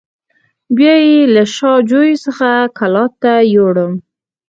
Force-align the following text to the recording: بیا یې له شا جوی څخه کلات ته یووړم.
بیا 0.75 0.95
یې 1.07 1.19
له 1.33 1.43
شا 1.55 1.71
جوی 1.89 2.11
څخه 2.25 2.49
کلات 2.77 3.11
ته 3.23 3.33
یووړم. 3.53 3.93